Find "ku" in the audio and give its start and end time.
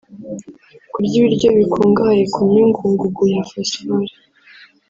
2.33-2.39